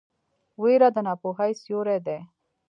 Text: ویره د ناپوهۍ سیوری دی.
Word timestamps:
ویره 0.61 0.89
د 0.95 0.97
ناپوهۍ 1.07 1.51
سیوری 1.61 1.97
دی. 2.05 2.19